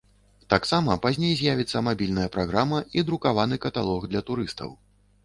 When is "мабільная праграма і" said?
1.87-3.05